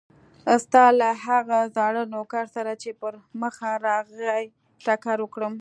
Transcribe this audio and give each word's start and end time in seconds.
ستا 0.63 0.85
له 0.99 1.09
هغه 1.25 1.59
زاړه 1.75 2.03
نوکر 2.13 2.45
سره 2.55 2.71
چې 2.81 2.89
پر 3.01 3.13
مخه 3.41 3.69
راغی 3.87 4.43
ټکر 4.85 5.17
وکړم. 5.21 5.49